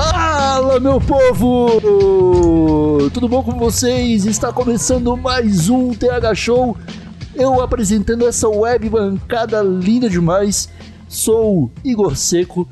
[0.00, 1.80] Fala, meu povo!
[3.14, 4.26] Tudo bom com vocês?
[4.26, 6.76] Está começando mais um TH Show.
[7.34, 10.68] Eu apresentando essa web bancada linda demais.
[11.08, 12.68] Sou Igor Seco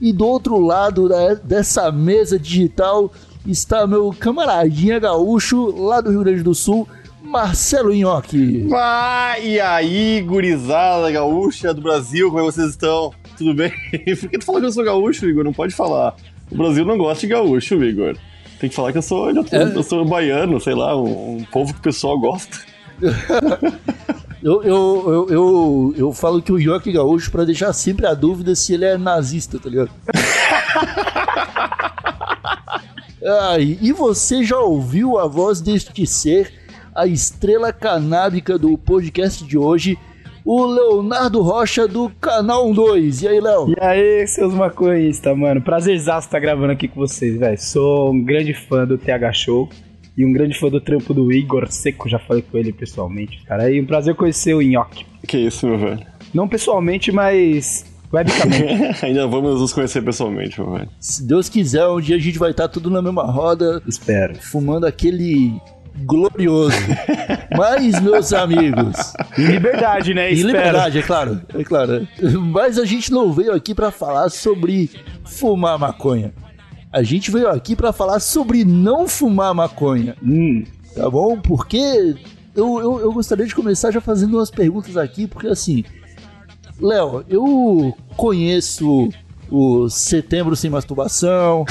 [0.00, 3.12] e do outro lado da- dessa mesa digital
[3.44, 6.86] está meu camaradinha gaúcho lá do Rio Grande do Sul,
[7.20, 8.68] Marcelo Nhoque.
[8.68, 13.12] Vai, e aí, gurizada gaúcha do Brasil, como é que vocês estão?
[13.36, 13.72] Tudo bem?
[14.20, 15.42] Por que tu fala que eu sou gaúcho, Igor?
[15.42, 16.14] Não pode falar.
[16.50, 18.16] O Brasil não gosta de gaúcho, Igor.
[18.58, 21.44] Tem que falar que eu sou, eu sou, eu sou baiano, sei lá, um, um
[21.44, 22.58] povo que o pessoal gosta.
[24.40, 28.54] Eu, eu, eu, eu, eu falo que o é gaúcho pra deixar sempre a dúvida
[28.54, 29.90] se ele é nazista, tá ligado?
[33.50, 36.52] Ai, e você já ouviu a voz deste ser,
[36.94, 39.98] a estrela canábica do podcast de hoje,
[40.50, 43.20] o Leonardo Rocha do Canal 2.
[43.20, 43.68] E aí, Léo?
[43.68, 45.60] E aí, seus maconhistas, mano.
[45.60, 47.60] Prazerzaço estar gravando aqui com vocês, velho.
[47.60, 49.68] Sou um grande fã do TH Show
[50.16, 52.08] e um grande fã do trampo do Igor Seco.
[52.08, 53.70] Já falei com ele pessoalmente, cara.
[53.70, 55.04] E um prazer conhecer o Nhoque.
[55.26, 56.00] Que isso, meu velho.
[56.32, 59.04] Não pessoalmente, mas webicamente.
[59.04, 60.88] Ainda vamos nos conhecer pessoalmente, meu velho.
[60.98, 64.34] Se Deus quiser, um dia a gente vai estar tudo na mesma roda, Espero.
[64.36, 65.60] fumando aquele
[66.04, 66.76] glorioso.
[67.56, 70.30] Mas, meus amigos, Em liberdade, né?
[70.30, 70.56] Em Espero.
[70.56, 72.08] liberdade, é claro, é claro.
[72.52, 74.90] Mas a gente não veio aqui pra falar sobre
[75.24, 76.32] fumar maconha.
[76.92, 81.38] A gente veio aqui pra falar sobre não fumar maconha, Hum, tá bom?
[81.38, 82.14] Porque
[82.56, 85.84] eu, eu, eu gostaria de começar já fazendo umas perguntas aqui, porque assim,
[86.80, 89.10] Léo, eu conheço
[89.50, 91.64] o Setembro Sem Masturbação,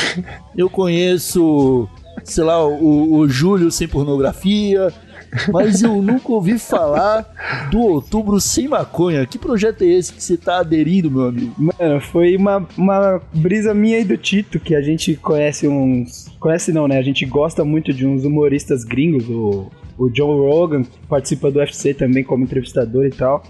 [0.55, 1.89] eu conheço,
[2.27, 4.93] sei lá, o, o Julho Sem Pornografia,
[5.51, 7.25] mas eu nunca ouvi falar
[7.71, 9.25] do Outubro Sem Maconha.
[9.25, 11.53] Que projeto é esse que você tá aderindo, meu amigo?
[11.57, 16.27] mano, foi uma, uma brisa minha e do Tito que a gente conhece uns.
[16.39, 16.97] Conhece não, né?
[16.97, 21.59] A gente gosta muito de uns humoristas gringos, o, o John Rogan, que participa do
[21.59, 23.41] UFC também como entrevistador e tal.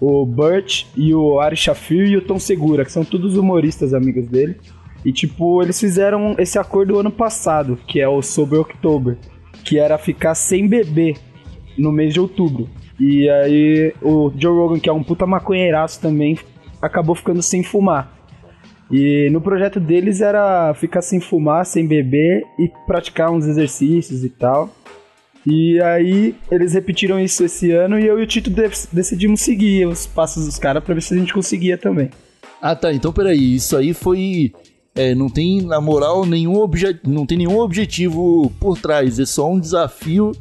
[0.00, 4.28] O Burt e o Ari Shafir e o Tom Segura, que são todos humoristas amigos
[4.28, 4.56] dele.
[5.04, 9.16] E tipo, eles fizeram esse acordo ano passado, que é o Sober October,
[9.64, 11.16] que era ficar sem beber
[11.76, 12.68] no mês de outubro.
[12.98, 16.36] E aí o Joe Rogan, que é um puta maconheiraço também,
[16.82, 18.12] acabou ficando sem fumar.
[18.90, 24.30] E no projeto deles era ficar sem fumar, sem beber e praticar uns exercícios e
[24.30, 24.70] tal.
[25.46, 29.86] E aí eles repetiram isso esse ano e eu e o Tito de- decidimos seguir
[29.86, 32.10] os passos dos caras pra ver se a gente conseguia também.
[32.60, 32.92] Ah, tá.
[32.92, 33.54] Então, peraí.
[33.54, 34.52] Isso aí foi.
[34.98, 36.98] É, não tem, na moral, nenhum, obje...
[37.06, 39.18] não tem nenhum objetivo por trás.
[39.20, 40.32] É só um desafio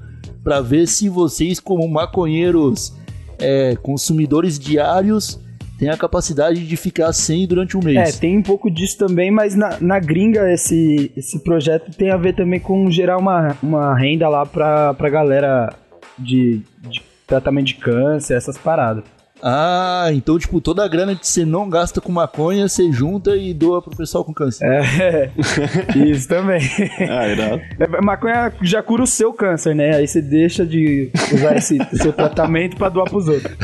[0.43, 2.93] pra ver se vocês, como maconheiros
[3.37, 5.39] é, consumidores diários,
[5.77, 8.17] têm a capacidade de ficar sem durante um É, mês.
[8.17, 12.33] tem um pouco disso também, mas na, na gringa esse, esse projeto tem a ver
[12.33, 15.71] também com gerar uma, uma renda lá pra, pra galera
[16.17, 19.03] de, de tratamento de câncer, essas paradas.
[19.41, 23.53] Ah, então, tipo, toda a grana que você não gasta com maconha, você junta e
[23.53, 24.65] doa pro pessoal com câncer.
[24.65, 25.31] É,
[25.95, 26.61] isso também.
[27.09, 27.61] Ah, irado.
[27.79, 29.95] É, Maconha já cura o seu câncer, né?
[29.95, 33.55] Aí você deixa de usar esse seu tratamento pra doar pros outros.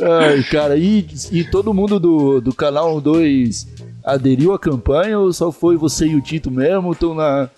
[0.00, 3.66] Ai, cara, e, e todo mundo do, do canal 2
[4.04, 6.92] aderiu à campanha ou só foi você e o Tito mesmo?
[6.92, 7.48] Estão na,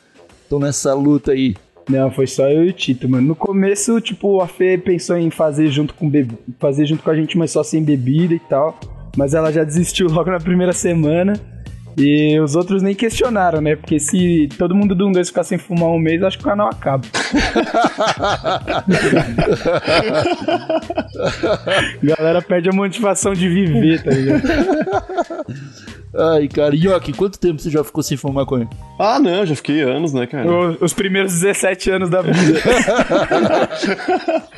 [0.49, 1.55] tão nessa luta aí?
[1.91, 3.27] Não, foi só eu e o Tito, mano.
[3.27, 6.39] No começo, tipo, a Fê pensou em fazer junto com bebe...
[6.59, 8.79] fazer junto com a gente, mas só sem bebida e tal.
[9.17, 11.33] Mas ela já desistiu logo na primeira semana.
[11.99, 13.75] E os outros nem questionaram, né?
[13.75, 16.47] Porque se todo mundo do 1 2 ficar sem fumar um mês, acho que o
[16.47, 17.05] canal acaba.
[22.01, 24.43] Galera perde a motivação de viver, tá ligado?
[26.13, 28.69] Ai, cara, Yoki, quanto tempo você já ficou sem fumar maconha?
[28.99, 30.51] Ah, não, já fiquei anos, né, cara?
[30.51, 32.61] O- Os primeiros 17 anos da vida.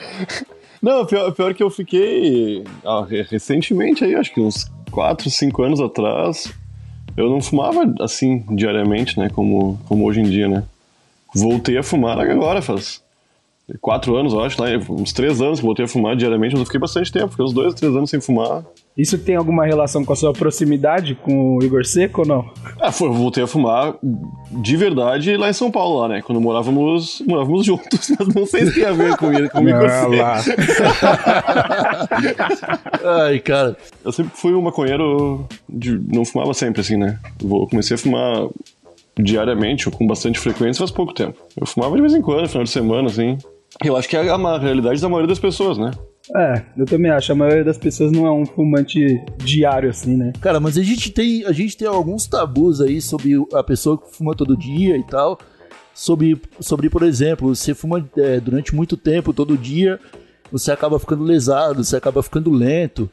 [0.80, 5.62] Não, pior, pior que eu fiquei ah, re- recentemente aí, acho que uns 4, 5
[5.62, 6.52] anos atrás,
[7.16, 10.64] eu não fumava assim diariamente, né, como, como hoje em dia, né.
[11.34, 13.00] Voltei a fumar agora, faz
[13.80, 16.66] quatro anos, eu acho, lá, uns três anos que voltei a fumar diariamente, mas eu
[16.66, 18.64] fiquei bastante tempo, fiquei uns dois, três anos sem fumar.
[18.96, 22.50] Isso tem alguma relação com a sua proximidade com o Igor Seco ou não?
[22.78, 23.94] Ah, foi, eu voltei a fumar
[24.50, 26.22] de verdade lá em São Paulo, lá, né?
[26.22, 29.68] Quando morávamos, morávamos juntos, mas não sei se tem a ver com, ele, com o
[29.68, 30.38] Igor Ah, lá.
[30.38, 30.62] Seco.
[33.04, 33.76] Ai, cara.
[34.04, 37.18] Eu sempre fui um maconheiro, de, não fumava sempre, assim, né?
[37.42, 38.48] Eu comecei a fumar
[39.18, 41.38] diariamente, ou com bastante frequência, faz pouco tempo.
[41.58, 43.38] Eu fumava de vez em quando, final de semana, assim.
[43.82, 45.90] Eu acho que é a realidade da maioria das pessoas, né?
[46.36, 47.32] É, eu também acho.
[47.32, 49.00] A maioria das pessoas não é um fumante
[49.38, 50.32] diário assim, né?
[50.40, 54.14] Cara, mas a gente tem, a gente tem alguns tabus aí sobre a pessoa que
[54.16, 55.38] fuma todo dia e tal.
[55.94, 60.00] Sobre, sobre por exemplo, você fuma é, durante muito tempo, todo dia,
[60.50, 63.10] você acaba ficando lesado, você acaba ficando lento.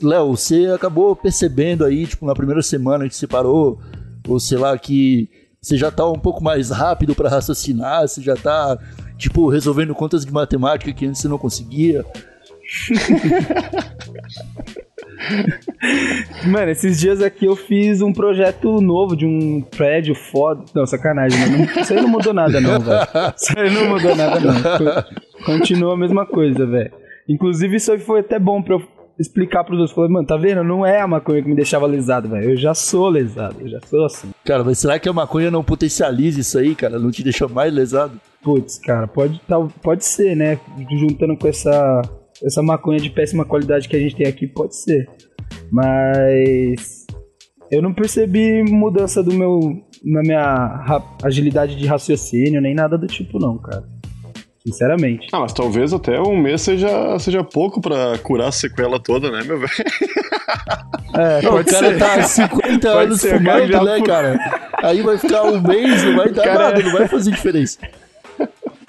[0.00, 3.80] Léo, você acabou percebendo aí, tipo, na primeira semana que você parou,
[4.28, 5.28] ou sei lá, que
[5.60, 8.78] você já tá um pouco mais rápido para raciocinar, você já tá,
[9.16, 12.04] tipo, resolvendo contas de matemática que antes você não conseguia.
[16.46, 20.64] Mano, esses dias aqui eu fiz um projeto novo de um prédio foda.
[20.74, 21.64] Não, sacanagem, mano.
[21.80, 23.00] Isso aí não mudou nada, não, velho.
[23.36, 24.54] Isso aí não mudou nada, não.
[25.44, 26.92] Continua a mesma coisa, velho.
[27.28, 28.82] Inclusive, isso aí foi até bom pra eu
[29.18, 29.94] explicar pros outros.
[29.94, 30.62] Falei, mano, tá vendo?
[30.64, 32.50] Não é a maconha que me deixava lesado, velho.
[32.50, 34.30] Eu já sou lesado, eu já sou assim.
[34.44, 36.98] Cara, mas será que a maconha não potencializa isso aí, cara?
[36.98, 38.20] Não te deixa mais lesado?
[38.42, 40.58] Putz, cara, pode, tá, pode ser, né?
[40.98, 42.02] Juntando com essa,
[42.42, 45.08] essa maconha de péssima qualidade que a gente tem aqui, pode ser.
[45.70, 47.06] Mas
[47.70, 49.60] eu não percebi mudança do meu
[50.04, 53.93] na minha agilidade de raciocínio, nem nada do tipo não, cara.
[54.66, 55.28] Sinceramente.
[55.30, 59.42] Ah, mas talvez até um mês seja, seja pouco pra curar a sequela toda, né,
[59.44, 59.72] meu velho?
[61.16, 64.38] É, Não, o cara tá há 50 Pode anos ser, fumando, já né, cara?
[64.82, 67.78] Aí vai ficar um mês, não vai dar Cara, nada, não vai fazer diferença.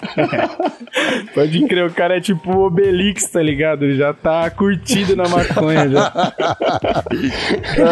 [1.34, 3.84] Pode crer, o cara é tipo o Obelix, tá ligado?
[3.84, 6.32] Ele já tá curtido na maconha já.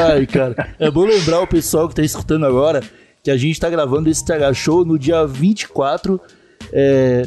[0.08, 0.74] Ai, cara.
[0.78, 2.82] É bom lembrar o pessoal que tá escutando agora
[3.22, 6.20] que a gente tá gravando esse TH Show no dia 24.
[6.72, 7.22] É,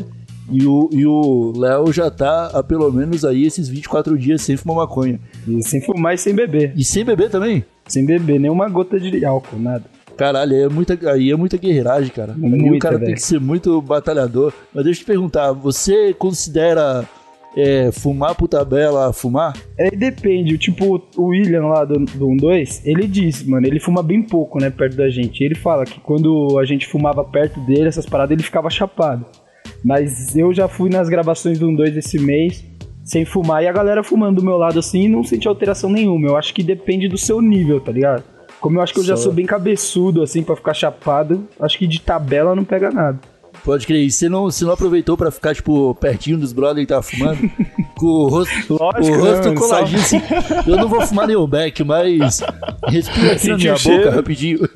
[0.51, 4.55] e o e o Léo já tá há pelo menos aí esses 24 dias sem
[4.57, 5.19] fumar maconha.
[5.47, 6.73] E sem fumar e sem beber.
[6.75, 7.63] E sem beber também?
[7.87, 9.83] Sem beber, nenhuma gota de álcool, nada.
[10.17, 12.33] Caralho, aí é muita, aí é muita guerreiragem, cara.
[12.33, 13.15] aí o Muita, cara tem velho.
[13.17, 14.51] que ser muito batalhador.
[14.73, 17.07] Mas deixa eu te perguntar, você considera
[17.55, 19.55] é, fumar por tabela fumar?
[19.77, 24.23] É, depende, tipo, o William lá do, do 1-2, ele disse, mano, ele fuma bem
[24.23, 25.43] pouco, né, perto da gente.
[25.43, 29.23] Ele fala que quando a gente fumava perto dele, essas paradas, ele ficava chapado.
[29.83, 32.63] Mas eu já fui nas gravações do 1-2 esse mês,
[33.03, 36.27] sem fumar, e a galera fumando do meu lado assim, e não senti alteração nenhuma.
[36.27, 38.23] Eu acho que depende do seu nível, tá ligado?
[38.59, 41.77] Como eu acho que eu já Só- sou bem cabeçudo, assim, pra ficar chapado, acho
[41.77, 43.19] que de tabela não pega nada.
[43.63, 46.93] Pode crer, e você não, você não aproveitou pra ficar, tipo, pertinho dos brothers que
[46.93, 47.39] tava fumando?
[47.97, 50.21] com o rosto, Lógico, o rosto não, coladinho assim.
[50.65, 52.39] Eu não vou fumar nenhum beck, mas
[52.87, 54.59] respira aqui na Sentiu minha boca rapidinho.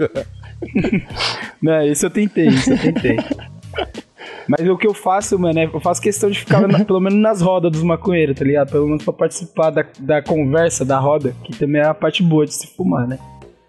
[1.61, 3.17] Não, isso eu tentei, isso eu tentei.
[4.47, 7.19] Mas o que eu faço, mano, é eu faço questão de ficar na- pelo menos
[7.19, 8.71] nas rodas dos maconheiros, tá ligado?
[8.71, 12.45] Pelo menos pra participar da, da conversa, da roda, que também é a parte boa
[12.45, 13.17] de se fumar, né?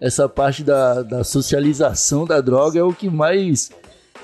[0.01, 3.71] Essa parte da, da socialização da droga é o que mais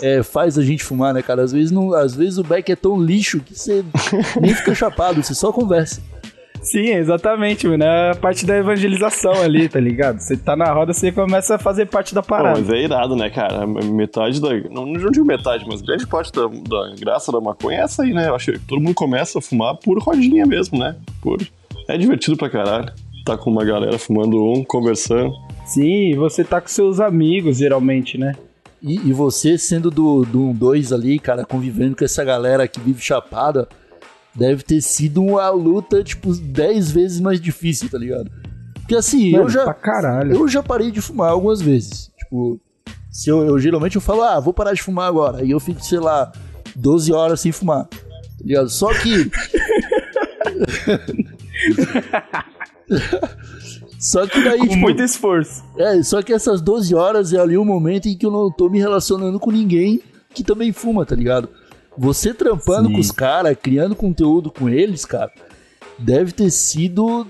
[0.01, 1.42] é, faz a gente fumar, né, cara?
[1.44, 3.84] Às vezes, não, às vezes o beck é tão lixo que você
[4.42, 6.01] nem fica chapado, você só conversa.
[6.61, 7.83] Sim, exatamente, mano.
[7.83, 10.19] É a parte da evangelização ali, tá ligado?
[10.19, 12.59] Você tá na roda, você começa a fazer parte da Pô, parada.
[12.59, 13.65] mas é irado, né, cara?
[13.65, 14.50] Metade da.
[14.69, 18.13] Não, não digo metade, mas grande parte da, da graça da maconha é essa aí,
[18.13, 18.27] né?
[18.27, 20.95] Eu acho que todo mundo começa a fumar por rodinha mesmo, né?
[21.22, 21.39] Por...
[21.88, 22.91] É divertido pra caralho.
[23.25, 25.34] Tá com uma galera fumando um, conversando.
[25.65, 28.34] Sim, você tá com seus amigos, geralmente, né?
[28.81, 33.01] E, e você sendo do, do 2 ali, cara, convivendo com essa galera que vive
[33.01, 33.67] chapada,
[34.39, 38.31] deve ter sido uma luta, tipo, 10 vezes mais difícil, tá ligado?
[38.79, 39.63] Porque assim, Mano, eu já.
[39.65, 40.34] pra caralho.
[40.34, 42.10] Eu já parei de fumar algumas vezes.
[42.17, 42.60] Tipo,
[43.12, 45.43] se eu, eu geralmente eu falo, ah, vou parar de fumar agora.
[45.46, 46.31] E eu fico, sei lá,
[46.75, 47.86] 12 horas sem fumar.
[47.86, 47.98] Tá
[48.43, 48.69] ligado?
[48.69, 49.29] Só que.
[54.00, 55.63] Só que daí, Com tipo, muito esforço.
[55.77, 58.69] é, só que essas 12 horas é ali o momento em que eu não tô
[58.69, 60.01] me relacionando com ninguém
[60.34, 61.50] que também fuma, tá ligado?
[62.00, 62.94] Você trampando Sim.
[62.94, 65.32] com os caras, criando conteúdo com eles, cara,
[65.98, 67.27] deve ter sido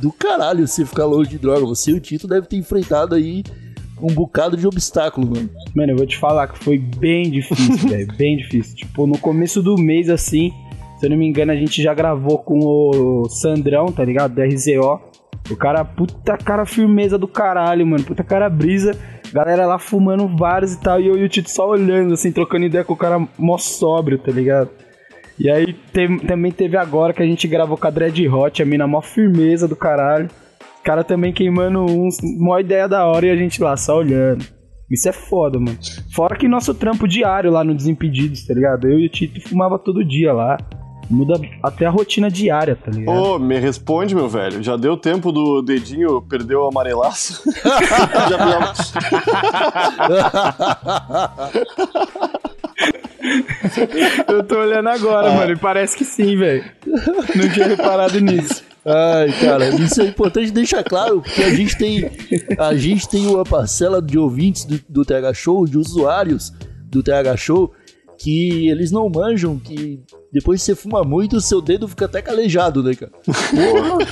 [0.00, 1.64] do caralho você ficar longe de droga.
[1.64, 3.44] Você e o Tito deve ter enfrentado aí
[4.02, 5.48] um bocado de obstáculo, mano.
[5.76, 8.08] Mano, eu vou te falar que foi bem difícil, velho.
[8.16, 8.74] Bem difícil.
[8.74, 10.52] Tipo, no começo do mês, assim,
[10.98, 14.34] se eu não me engano, a gente já gravou com o Sandrão, tá ligado?
[14.34, 15.00] Do RZO.
[15.48, 18.02] O cara, puta cara firmeza do caralho, mano.
[18.02, 18.98] Puta cara brisa.
[19.34, 21.00] Galera lá fumando vários e tal.
[21.00, 24.16] E eu e o Tito só olhando, assim, trocando ideia com o cara mó sóbrio,
[24.16, 24.70] tá ligado?
[25.36, 28.64] E aí tem- também teve agora que a gente gravou com a Dread Hot, a
[28.64, 30.28] mina mó firmeza do caralho.
[30.76, 34.44] Os caras também queimando uns, mó ideia da hora e a gente lá só olhando.
[34.88, 35.76] Isso é foda, mano.
[36.14, 38.88] Fora que nosso trampo diário lá no Desimpedidos, tá ligado?
[38.88, 40.56] Eu e o Tito fumava todo dia lá.
[41.10, 43.16] Muda até a rotina diária, tá ligado?
[43.16, 44.62] Ô, me responde, meu velho.
[44.62, 47.42] Já deu tempo do dedinho perder o amarelaço?
[47.64, 48.74] já, já...
[54.28, 56.64] Eu tô olhando agora, mano, e parece que sim, velho.
[56.86, 58.62] Não tinha reparado nisso.
[58.84, 62.10] Ai, cara, isso é importante deixar claro, porque a gente tem,
[62.58, 66.52] a gente tem uma parcela de ouvintes do, do TH Show, de usuários
[66.90, 67.72] do TH Show,
[68.18, 70.00] que eles não manjam, que
[70.32, 73.12] depois que você fuma muito, o seu dedo fica até calejado, né, cara?
[73.24, 74.06] Porra.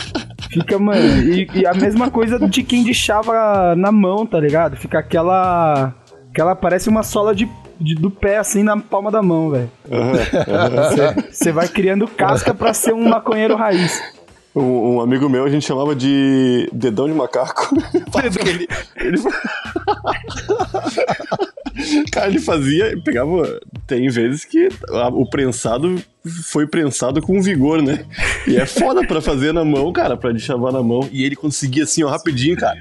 [0.51, 1.01] Fica, mano.
[1.33, 4.77] E, e a mesma coisa de quem deixava na mão, tá ligado?
[4.77, 5.95] Fica aquela.
[6.31, 7.47] Aquela parece uma sola de,
[7.81, 9.71] de- do pé assim na palma da mão, velho.
[11.31, 14.01] Você vai criando casca pra ser um maconheiro raiz.
[14.55, 17.75] Um, um amigo meu a gente chamava de dedão de macaco.
[18.11, 19.19] Porque ele, ele...
[22.13, 23.61] Cara, ele fazia, pegava.
[23.87, 26.01] Tem vezes que a- o prensado
[26.45, 28.05] foi prensado com vigor, né?
[28.47, 31.09] E é foda pra fazer na mão, cara, pra chavar na mão.
[31.13, 32.79] E ele conseguia assim, ó, rapidinho, cara.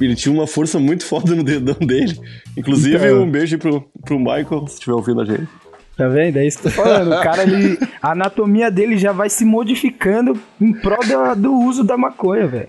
[0.00, 2.18] Ele tinha uma força muito foda no dedão dele.
[2.56, 3.22] Inclusive, Então.
[3.22, 5.46] um beijo pro, pro Michael, se estiver ouvindo a gente.
[5.96, 6.38] Tá vendo?
[6.38, 7.12] É isso que eu tô falando.
[7.12, 11.84] O cara, ele, a anatomia dele já vai se modificando em prol da- do uso
[11.84, 12.68] da maconha, velho.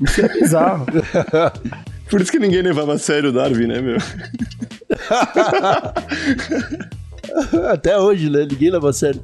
[0.00, 0.86] Isso é bizarro.
[2.10, 3.96] Por isso que ninguém levava a sério o Darwin, né, meu?
[7.70, 8.46] Até hoje, né?
[8.50, 9.22] Ninguém leva a sério.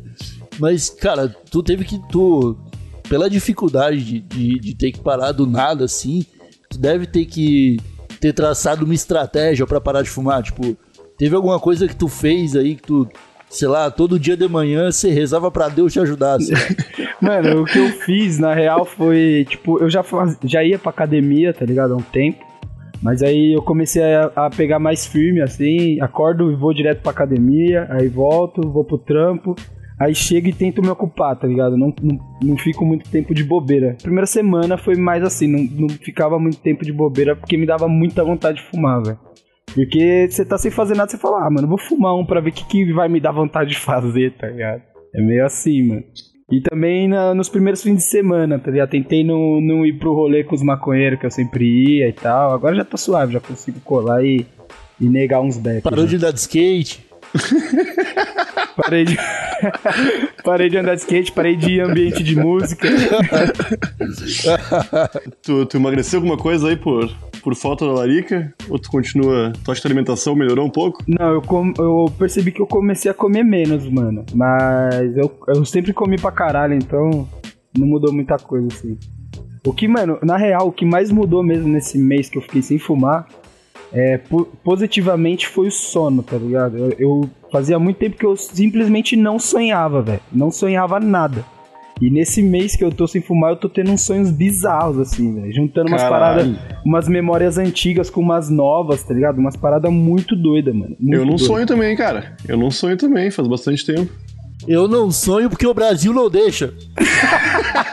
[0.59, 2.01] Mas, cara, tu teve que.
[2.09, 2.57] Tu,
[3.09, 6.25] pela dificuldade de, de, de ter que parar do nada assim,
[6.71, 7.79] tu deve ter que
[8.21, 10.43] ter traçado uma estratégia pra parar de fumar.
[10.43, 10.77] Tipo,
[11.19, 13.09] teve alguma coisa que tu fez aí que tu,
[13.51, 16.37] sei lá, todo dia de manhã você rezava pra Deus te ajudar.
[16.37, 16.53] assim.
[17.21, 20.91] Mano, o que eu fiz, na real, foi, tipo, eu já, faz, já ia pra
[20.91, 21.95] academia, tá ligado?
[21.95, 22.46] Há um tempo.
[23.03, 27.13] Mas aí eu comecei a, a pegar mais firme, assim, acordo e vou direto pra
[27.13, 29.55] academia, aí volto, vou pro trampo,
[30.01, 31.77] aí chego e tento me ocupar, tá ligado?
[31.77, 33.97] Não, não, não fico muito tempo de bobeira.
[34.03, 37.89] Primeira semana foi mais assim, não, não ficava muito tempo de bobeira porque me dava
[37.89, 39.19] muita vontade de fumar, velho.
[39.75, 42.51] Porque você tá sem fazer nada, você fala, ah, mano, vou fumar um pra ver
[42.51, 44.83] o que, que vai me dar vontade de fazer, tá ligado?
[45.15, 46.05] É meio assim, mano.
[46.51, 48.91] E também na- nos primeiros fins de semana, tá ligado?
[48.91, 52.53] Tentei não, não ir pro rolê com os maconheiros que eu sempre ia e tal.
[52.55, 54.47] Agora já tô suave, já consigo colar e,
[55.01, 55.83] e negar uns becos.
[55.83, 56.11] Parou já.
[56.11, 57.05] de andar de skate.
[58.77, 59.17] Parei de...
[60.45, 62.87] parei de andar de skate, parei de ir em ambiente de música.
[65.43, 67.11] Tu, tu emagreceu alguma coisa aí por,
[67.47, 68.53] por falta da larica?
[68.69, 69.53] Ou tu continua.
[69.65, 71.05] Tu acha que a alimentação melhorou um pouco?
[71.07, 74.25] Não, eu, com- eu percebi que eu comecei a comer menos, mano.
[74.35, 77.29] Mas eu, eu sempre comi pra caralho, então
[77.79, 78.99] não mudou muita coisa, assim.
[79.65, 82.63] O que, mano, na real, o que mais mudou mesmo nesse mês que eu fiquei
[82.63, 83.29] sem fumar
[83.93, 86.77] é, po- positivamente foi o sono, tá ligado?
[86.77, 90.21] Eu, eu fazia muito tempo que eu simplesmente não sonhava, velho.
[90.33, 91.45] Não sonhava nada.
[92.01, 95.35] E nesse mês que eu tô sem fumar, eu tô tendo uns sonhos bizarros, assim,
[95.35, 95.53] velho.
[95.53, 96.55] Juntando umas Caralho.
[96.55, 99.39] paradas, umas memórias antigas com umas novas, tá ligado?
[99.39, 100.95] Umas paradas muito doidas, mano.
[101.01, 101.45] Muito eu não doida.
[101.45, 102.37] sonho também, cara.
[102.47, 104.13] Eu não sonho também, faz bastante tempo.
[104.69, 106.75] Eu não sonho porque o Brasil não deixa.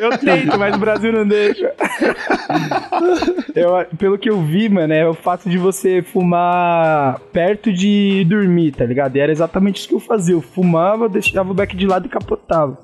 [0.00, 1.72] Eu tento, mas o Brasil não deixa.
[3.54, 8.72] Eu- pelo que eu vi, mano, é o fato de você fumar perto de dormir,
[8.72, 9.16] tá ligado?
[9.16, 10.34] E era exatamente isso que eu fazia.
[10.34, 12.78] Eu fumava, deixava o beck de lado e capotava.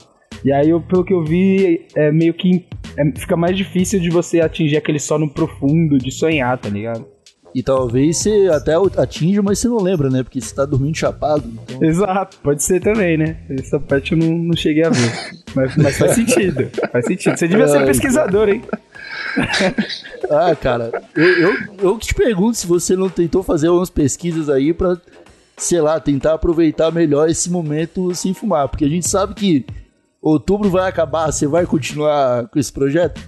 [0.45, 2.65] E aí, eu, pelo que eu vi, é meio que
[2.97, 7.05] é- fica mais difícil de você atingir aquele sono profundo, de sonhar, tá ligado?
[7.55, 10.23] E talvez você até atinja, mas você não lembra, né?
[10.23, 11.45] Porque você tá dormindo chapado.
[11.65, 11.83] Então...
[11.83, 13.37] Exato, pode ser também, né?
[13.51, 15.13] Essa parte eu não, não cheguei a ver.
[15.55, 17.37] Mas, mas faz sentido, faz sentido.
[17.37, 18.63] Você devia ser Ai, pesquisador, hein?
[20.31, 24.49] Ah, cara, eu, eu, eu que te pergunto se você não tentou fazer umas pesquisas
[24.49, 24.97] aí pra,
[25.57, 28.69] sei lá, tentar aproveitar melhor esse momento sem fumar.
[28.69, 29.67] Porque a gente sabe que
[30.23, 33.21] outubro vai acabar, você vai continuar com esse projeto?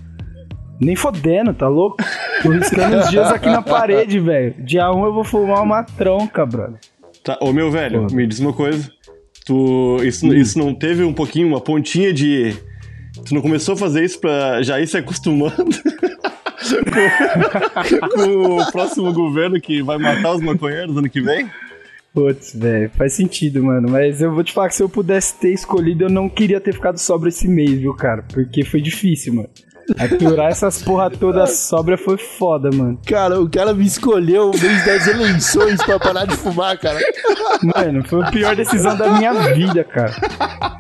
[0.85, 1.97] Nem fodendo, tá louco?
[2.43, 4.55] Tô riscando os dias aqui na parede, velho.
[4.59, 6.81] Dia 1 eu vou fumar uma tronca, brother.
[7.23, 8.15] Tá, ô meu velho, Pô.
[8.15, 8.91] me diz uma coisa.
[9.47, 9.99] Tu.
[10.03, 12.57] Isso, isso não teve um pouquinho, uma pontinha de.
[13.25, 15.71] Tu não começou a fazer isso pra já ir se acostumando
[16.91, 21.49] com, com o próximo governo que vai matar os maconheiros ano que vem?
[22.13, 23.89] Putz, velho, faz sentido, mano.
[23.91, 26.75] Mas eu vou te falar que se eu pudesse ter escolhido, eu não queria ter
[26.75, 28.23] ficado sobra esse mês, viu, cara?
[28.33, 29.49] Porque foi difícil, mano.
[29.99, 32.99] Aturar essas porra toda sobra foi foda, mano.
[33.07, 36.99] Cara, o cara me escolheu no mês das eleições pra parar de fumar, cara.
[37.63, 40.13] Mano, foi a pior decisão da minha vida, cara.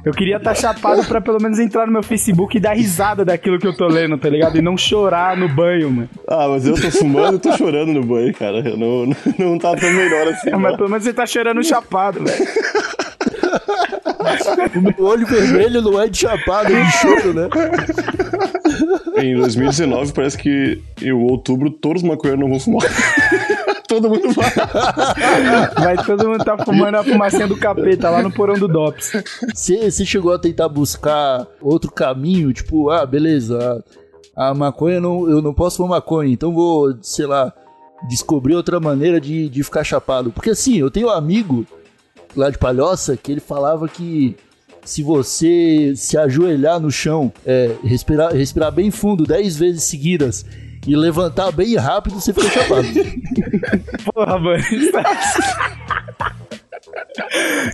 [0.04, 3.58] Eu queria estar chapado pra pelo menos entrar no meu Facebook e dar risada daquilo
[3.58, 4.56] que eu tô lendo, tá ligado?
[4.56, 6.08] E não chorar no banho, mano.
[6.28, 8.58] Ah, mas eu tô fumando e tô chorando no banho, cara.
[8.58, 10.50] Eu não, não, não tá tão melhor assim.
[10.50, 12.46] É, mas pelo menos você tá chorando chapado, velho.
[14.74, 17.48] O meu olho vermelho não é de chapado, é de choro, né?
[19.16, 22.82] Em 2019 parece que em outubro todos os maconheiros não vão fumar.
[23.88, 24.50] Todo mundo vai.
[25.74, 29.22] Vai todo mundo tá fumando a fumacinha do capeta lá no porão do DOPS.
[29.54, 33.84] Você você chegou a tentar buscar outro caminho, tipo, ah, beleza,
[34.34, 37.52] a, a maconha não, eu não posso fumar maconha, então vou, sei lá,
[38.08, 40.32] descobrir outra maneira de, de ficar chapado.
[40.32, 41.66] Porque assim, eu tenho um amigo
[42.34, 44.36] lá de Palhoça que ele falava que
[44.84, 50.44] se você se ajoelhar no chão, é, respirar, respirar bem fundo 10 vezes seguidas
[50.86, 52.88] e levantar bem rápido, você fica chapado.
[54.12, 54.62] Porra, mano.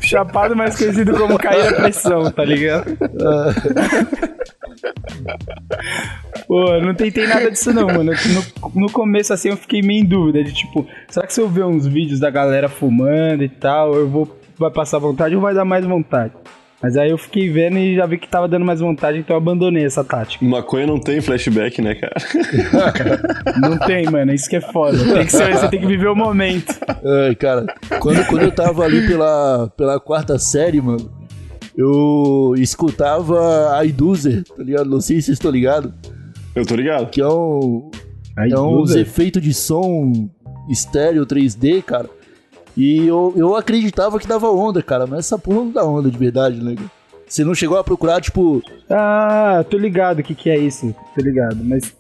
[0.03, 2.97] Chapado mais conhecido como cair a pressão, tá ligado?
[6.47, 8.13] Pô, não tentei nada disso não, mano.
[8.13, 11.49] No, no começo, assim, eu fiquei meio em dúvida de tipo, será que se eu
[11.49, 15.55] ver uns vídeos da galera fumando e tal, eu vou vai passar vontade ou vai
[15.55, 16.33] dar mais vontade?
[16.83, 19.39] Mas aí eu fiquei vendo e já vi que tava dando mais vontade, então eu
[19.39, 20.45] abandonei essa tática.
[20.45, 22.15] Maconha não tem flashback, né, cara?
[23.61, 24.97] Não tem, mano, isso que é foda.
[24.97, 26.73] Tem que ser, você tem que viver o momento.
[27.27, 27.67] Ai, cara,
[27.99, 31.11] quando, quando eu tava ali pela, pela quarta série, mano,
[31.77, 34.89] eu escutava a Iduzer, tá ligado?
[34.89, 35.93] Não sei se vocês estão ligados.
[36.55, 37.09] Eu tô ligado.
[37.11, 37.91] Que é um.
[38.37, 40.29] É uns efeitos de som
[40.69, 42.09] estéreo 3D, cara.
[42.79, 46.17] E eu, eu acreditava que dava onda, cara, mas essa porra não dá onda de
[46.17, 46.75] verdade, né?
[46.77, 46.91] cara?
[47.27, 50.95] Você não chegou a procurar, tipo, Ah, tô ligado o que que é isso.
[51.15, 51.93] Tô ligado, mas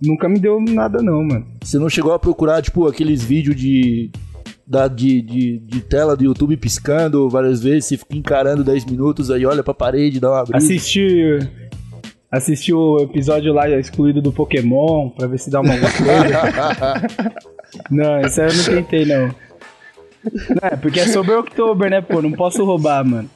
[0.00, 1.46] nunca me deu nada não, mano.
[1.64, 4.10] você não chegou a procurar, tipo, aqueles vídeos de,
[4.66, 9.30] da, de, de, de tela do YouTube piscando várias vezes, você fica encarando 10 minutos,
[9.30, 10.58] aí olha pra parede, dá uma brisa.
[10.66, 11.38] Assisti,
[12.30, 17.08] assisti o episódio lá excluído do Pokémon pra ver se dá uma coisa.
[17.90, 19.45] não, isso aí eu não tentei não.
[20.50, 22.20] Não, é porque é sobre o October, né, pô?
[22.20, 23.28] Não posso roubar, mano.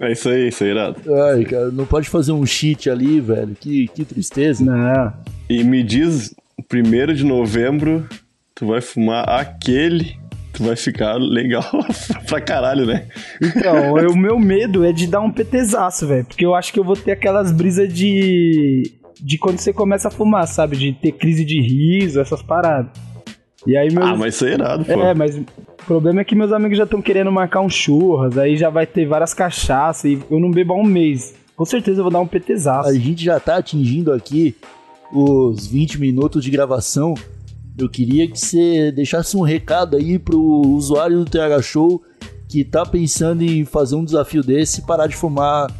[0.00, 1.00] É isso aí, isso aí, irado.
[1.14, 3.56] Ai, cara, não pode fazer um cheat ali, velho.
[3.58, 4.64] Que, que tristeza.
[4.64, 5.12] Não.
[5.48, 8.06] E me diz, 1 de novembro,
[8.54, 10.16] tu vai fumar aquele,
[10.52, 11.64] tu vai ficar legal
[12.26, 13.06] pra caralho, né?
[13.40, 16.24] Então, o meu medo é de dar um PTzaço, velho.
[16.24, 18.82] Porque eu acho que eu vou ter aquelas brisas de.
[19.20, 20.76] de quando você começa a fumar, sabe?
[20.76, 22.90] De ter crise de riso, essas paradas.
[23.66, 24.06] E aí meus.
[24.06, 24.92] Ah, mas isso é irado, pô.
[24.92, 25.44] É, mas o
[25.86, 29.06] problema é que meus amigos já estão querendo marcar um churras, aí já vai ter
[29.06, 31.34] várias cachaças e eu não bebo há um mês.
[31.56, 32.88] Com certeza eu vou dar um PTzaço.
[32.88, 34.56] A gente já tá atingindo aqui
[35.12, 37.14] os 20 minutos de gravação.
[37.78, 42.02] Eu queria que você deixasse um recado aí pro usuário do TH Show
[42.48, 45.70] que tá pensando em fazer um desafio desse e parar de fumar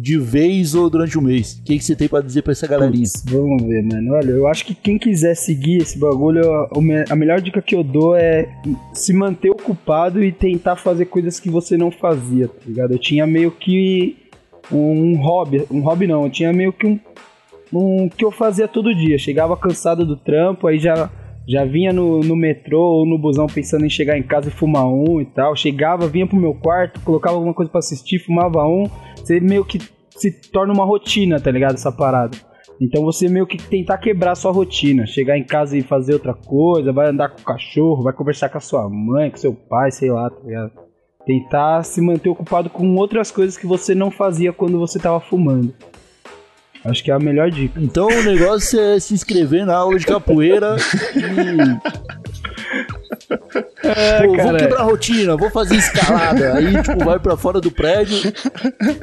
[0.00, 1.58] de vez ou durante um mês.
[1.58, 3.04] O que, que você tem pra dizer pra essa galerinha?
[3.04, 4.14] Putz, vamos ver, mano.
[4.14, 6.42] Olha, eu acho que quem quiser seguir esse bagulho,
[6.74, 8.48] o a melhor dica que eu dou é
[8.94, 12.92] se manter ocupado e tentar fazer coisas que você não fazia, tá ligado?
[12.92, 14.16] Eu tinha meio que
[14.72, 16.98] um hobby, um hobby não, eu tinha meio que um,
[17.72, 19.18] um que eu fazia todo dia.
[19.18, 21.10] Chegava cansado do trampo, aí já
[21.50, 24.86] já vinha no, no metrô ou no busão pensando em chegar em casa e fumar
[24.86, 25.56] um e tal.
[25.56, 28.84] Chegava, vinha pro meu quarto, colocava alguma coisa pra assistir, fumava um.
[29.16, 31.74] Você meio que se torna uma rotina, tá ligado?
[31.74, 32.38] Essa parada.
[32.80, 35.06] Então você meio que tentar quebrar sua rotina.
[35.06, 38.58] Chegar em casa e fazer outra coisa, vai andar com o cachorro, vai conversar com
[38.58, 40.70] a sua mãe, com seu pai, sei lá, tá ligado?
[41.26, 45.74] Tentar se manter ocupado com outras coisas que você não fazia quando você tava fumando.
[46.84, 47.78] Acho que é a melhor dica.
[47.80, 50.76] Então o negócio é se inscrever na aula de capoeira
[51.14, 52.00] e.
[53.82, 56.54] É, Pô, vou quebrar a rotina, vou fazer escalada.
[56.54, 58.32] Aí, tipo, vai pra fora do prédio,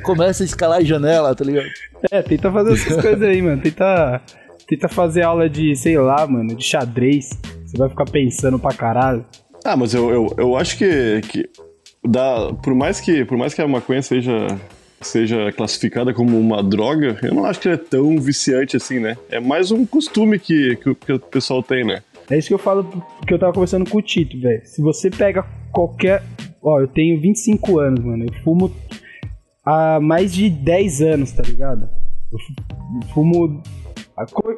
[0.03, 1.67] começa a escalar em janela, tá ligado?
[2.11, 3.61] É, tenta fazer essas coisas aí, mano.
[3.61, 4.21] Tenta,
[4.67, 7.29] tenta fazer aula de, sei lá, mano, de xadrez.
[7.65, 9.25] Você vai ficar pensando pra caralho.
[9.63, 11.49] Ah, mas eu, eu, eu acho que, que
[12.05, 14.47] dá, por, mais que, por mais que a maconha seja,
[15.01, 19.17] seja classificada como uma droga, eu não acho que ela é tão viciante assim, né?
[19.29, 22.01] É mais um costume que, que, o- que o pessoal tem, né?
[22.29, 22.83] É isso que eu falo
[23.25, 24.61] que eu tava conversando com o Tito, velho.
[24.65, 26.21] Se você pega qualquer.
[26.61, 28.25] Ó, eu tenho 25 anos, mano.
[28.25, 28.73] Eu fumo
[29.65, 31.87] há mais de 10 anos, tá ligado?
[32.33, 33.63] Eu fu- fumo.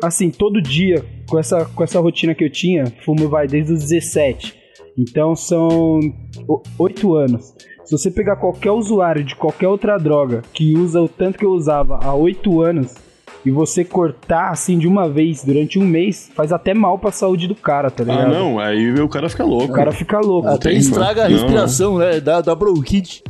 [0.02, 3.82] Assim, todo dia, com essa, com essa rotina que eu tinha, fumo vai desde os
[3.82, 4.56] 17.
[4.97, 5.99] Então são
[6.78, 7.54] 8 anos.
[7.89, 11.49] Se você pegar qualquer usuário de qualquer outra droga que usa o tanto que eu
[11.49, 12.93] usava há 8 anos,
[13.43, 17.47] E você cortar assim de uma vez durante um mês faz até mal pra saúde
[17.47, 18.28] do cara, tá ligado?
[18.28, 19.71] Ah, não, aí o cara fica louco.
[19.71, 20.47] O cara fica louco.
[20.49, 21.36] Até tem, estraga a não.
[21.36, 22.19] respiração, né?
[22.19, 23.23] Da, da bronquite.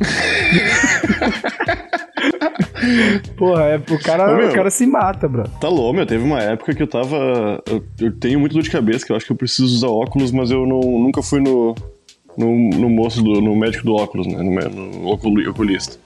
[3.38, 4.50] Porra, é, o, cara, Ô, meu.
[4.50, 5.44] o cara se mata, bro.
[5.62, 6.06] Tá louco, meu.
[6.06, 7.62] Teve uma época que eu tava.
[7.66, 10.32] Eu, eu tenho muito dor de cabeça, que eu acho que eu preciso usar óculos,
[10.32, 11.76] mas eu não, nunca fui no,
[12.40, 14.38] no, no moço, do, no médico do óculos, né?
[14.42, 15.98] No, no oculi- oculista.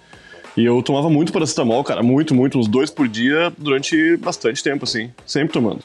[0.58, 4.84] E eu tomava muito paracetamol, cara, muito, muito, uns dois por dia durante bastante tempo,
[4.84, 5.10] assim.
[5.26, 5.80] Sempre tomando.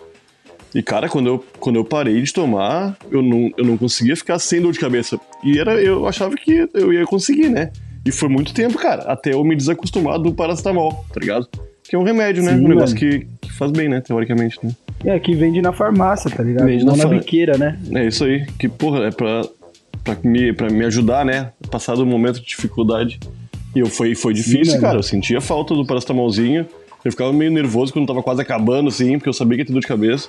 [0.74, 4.38] E, cara, quando eu, quando eu parei de tomar, eu não, eu não conseguia ficar
[4.38, 5.18] sem dor de cabeça.
[5.42, 7.70] E era, eu achava que eu ia conseguir, né?
[8.04, 11.48] E foi muito tempo, cara, até eu me desacostumar do paracetamol, tá ligado?
[11.88, 12.54] Que é um remédio, né?
[12.54, 14.02] Sim, um negócio que, que faz bem, né?
[14.02, 14.70] Teoricamente, né?
[15.06, 16.66] É, que vende na farmácia, tá ligado?
[16.66, 17.78] Vende Não na na biqueira, né?
[17.94, 18.44] É isso aí.
[18.58, 19.42] Que, porra, é pra,
[20.14, 21.52] pra, me, pra me ajudar, né?
[21.70, 23.18] Passar do momento de dificuldade.
[23.74, 24.80] E eu, foi, foi difícil, mano.
[24.80, 24.98] cara.
[24.98, 26.66] Eu sentia falta do paracetamolzinho.
[27.04, 29.72] Eu ficava meio nervoso quando tava quase acabando, assim, porque eu sabia que ia ter
[29.72, 30.28] dor de cabeça.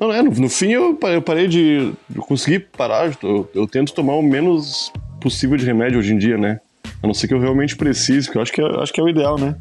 [0.00, 1.92] Não, é, no, no fim eu parei, eu parei de.
[2.14, 3.12] Eu consegui parar.
[3.22, 6.60] Eu, eu tento tomar o menos possível de remédio hoje em dia, né?
[7.02, 9.02] A não ser que eu realmente precise, porque eu acho que é, acho que é
[9.02, 9.56] o ideal, né?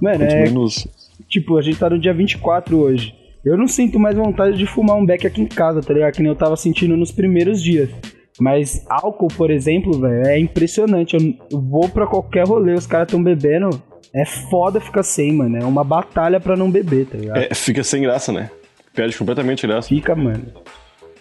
[0.00, 0.86] Mano, é menos.
[1.28, 3.14] tipo, a gente tá no dia 24 hoje.
[3.44, 6.12] Eu não sinto mais vontade de fumar um beck aqui em casa, tá ligado?
[6.12, 7.88] Que nem eu tava sentindo nos primeiros dias.
[8.38, 11.16] Mas álcool, por exemplo, velho, é impressionante.
[11.50, 13.70] Eu, vou pra qualquer rolê, os caras tão bebendo.
[14.12, 15.56] É foda ficar sem, mano.
[15.56, 17.36] É uma batalha pra não beber, tá ligado?
[17.38, 18.50] É, fica sem graça, né?
[18.94, 19.88] Perde completamente graça.
[19.88, 20.46] Fica, mano.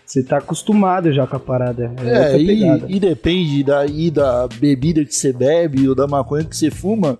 [0.05, 1.93] Você tá acostumado já com a parada.
[2.03, 6.57] É, É, e, e depende daí da bebida que você bebe ou da maconha que
[6.57, 7.19] você fuma.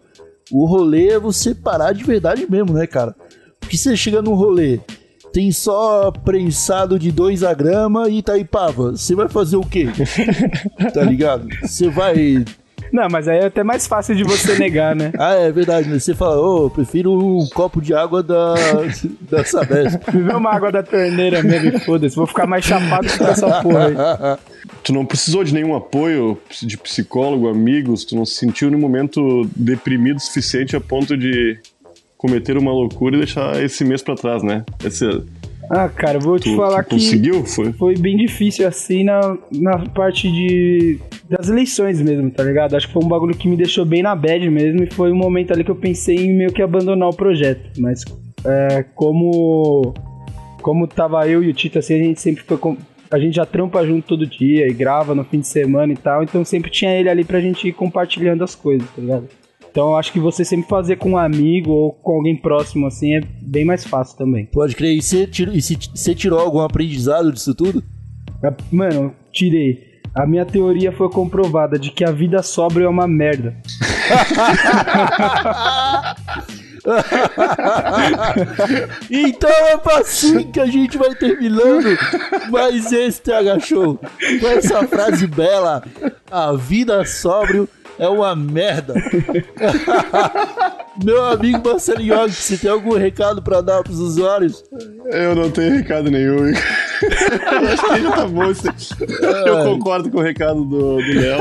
[0.51, 3.15] O rolê é você parar de verdade mesmo, né, cara?
[3.59, 4.79] Porque você chega num rolê,
[5.31, 8.91] tem só prensado de 2 a grama e Itaipava.
[8.91, 9.87] Você vai fazer o quê?
[10.93, 11.47] tá ligado?
[11.61, 12.43] Você vai.
[12.91, 15.11] Não, mas aí é até mais fácil de você negar, né?
[15.19, 15.99] Ah, é verdade, né?
[15.99, 18.55] Você fala, ô, eu prefiro um copo de água da,
[19.29, 19.99] da Sabesp.
[20.11, 22.15] Beber uma água da torneira mesmo foda-se.
[22.15, 24.39] Vou ficar mais chapado que essa porra aí.
[24.83, 29.49] Tu não precisou de nenhum apoio de psicólogo, amigos, tu não se sentiu no momento
[29.55, 31.59] deprimido o suficiente a ponto de
[32.19, 34.65] cometer uma loucura e deixar esse mês pra trás, né?
[34.83, 35.05] Esse,
[35.71, 37.45] Ah, cara, eu vou te tu, falar tu que conseguiu?
[37.45, 37.71] Foi?
[37.71, 42.75] foi bem difícil assim na, na parte de das eleições mesmo, tá ligado?
[42.75, 45.15] Acho que foi um bagulho que me deixou bem na bad mesmo e foi um
[45.15, 47.69] momento ali que eu pensei em meio que abandonar o projeto.
[47.79, 48.03] Mas
[48.43, 49.93] é, como
[50.61, 52.75] como tava eu e o Tito assim, a gente sempre foi com-
[53.11, 56.21] a gente já trampa junto todo dia e grava no fim de semana e tal,
[56.23, 59.27] então sempre tinha ele ali pra gente ir compartilhando as coisas, tá ligado?
[59.79, 63.15] Então eu acho que você sempre fazer com um amigo ou com alguém próximo assim
[63.15, 64.45] é bem mais fácil também.
[64.47, 64.97] Pode crer.
[64.97, 67.81] E você tirou, e você tirou algum aprendizado disso tudo?
[68.43, 70.01] A- Mano, tirei.
[70.13, 73.55] A minha teoria foi comprovada de que a vida sóbria é uma merda.
[79.09, 81.97] então é assim que a gente vai terminando
[82.49, 83.97] mais esse TH Show.
[84.41, 85.83] Com essa frase bela:
[86.29, 87.67] A vida sóbrio
[87.99, 88.93] é uma merda.
[91.03, 94.63] Meu amigo Marcelo Yogi, você tem algum recado pra dar pros usuários?
[95.05, 96.49] Eu não tenho recado nenhum.
[96.51, 98.51] Acho que já tá bom.
[98.51, 98.67] esse-
[99.45, 101.39] Eu concordo com o recado do do Léo.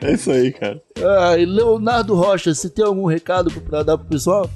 [0.00, 0.80] É isso aí, cara.
[1.02, 4.48] Ah, e Leonardo Rocha, você tem algum recado pra dar pro pessoal?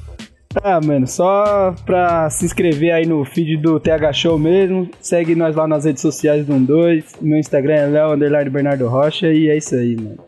[0.62, 4.88] Ah, mano, só pra se inscrever aí no feed do TH Show mesmo.
[5.00, 7.04] Segue nós lá nas redes sociais do 12.
[7.20, 10.18] Meu Instagram é Léo Underline Bernardo Rocha e é isso aí, mano.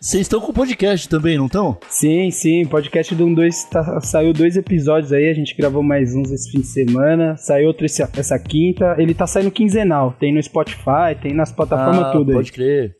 [0.00, 1.76] Vocês estão com podcast também, não estão?
[1.88, 6.30] Sim, sim, podcast do 12 tá, saiu dois episódios aí, a gente gravou mais uns
[6.30, 7.36] esse fim de semana.
[7.36, 8.94] Saiu outro esse- essa quinta.
[8.96, 10.14] Ele tá saindo quinzenal.
[10.20, 12.36] Tem no Spotify, tem nas plataformas Ah, tudo aí.
[12.36, 12.96] Pode crer.